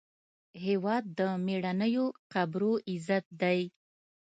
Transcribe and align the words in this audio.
هېواد 0.65 1.03
د 1.17 1.19
میړنیو 1.45 2.05
قبرو 2.33 2.73
عزت 2.91 3.25
دی. 3.41 3.59